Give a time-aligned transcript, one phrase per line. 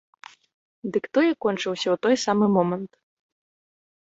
[0.95, 2.91] Дык той і кончыўся ў той самы момант.